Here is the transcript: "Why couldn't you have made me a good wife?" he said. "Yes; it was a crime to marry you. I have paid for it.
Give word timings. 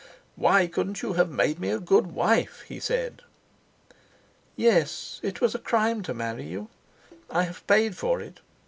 "Why 0.35 0.65
couldn't 0.65 1.03
you 1.03 1.13
have 1.13 1.29
made 1.29 1.59
me 1.59 1.69
a 1.69 1.79
good 1.79 2.07
wife?" 2.07 2.61
he 2.67 2.79
said. 2.79 3.21
"Yes; 4.55 5.19
it 5.21 5.41
was 5.41 5.53
a 5.53 5.59
crime 5.59 6.01
to 6.01 6.13
marry 6.15 6.47
you. 6.47 6.69
I 7.29 7.43
have 7.43 7.67
paid 7.67 7.95
for 7.95 8.19
it. 8.19 8.39